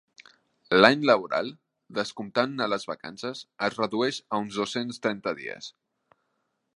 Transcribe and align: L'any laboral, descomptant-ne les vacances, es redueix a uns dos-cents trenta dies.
L'any 0.77 1.03
laboral, 1.09 1.51
descomptant-ne 1.97 2.67
les 2.73 2.87
vacances, 2.93 3.43
es 3.67 3.79
redueix 3.81 4.21
a 4.31 4.43
uns 4.47 4.61
dos-cents 4.61 5.03
trenta 5.07 5.35
dies. 5.43 5.69